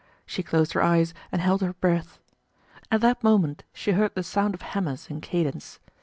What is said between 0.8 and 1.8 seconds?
eyes and held her